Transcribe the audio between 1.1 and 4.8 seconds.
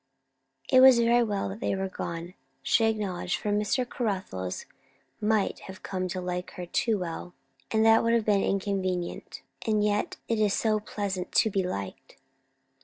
well they were gone, she acknowledged; for Mr. Caruthers